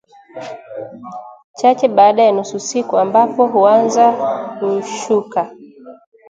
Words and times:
chache 1.55 1.87
baada 1.87 2.23
ya 2.23 2.31
nusu 2.31 2.59
siku 2.59 2.97
ambapo 2.97 3.47
huanza 3.47 4.11
kushuka 4.59 5.55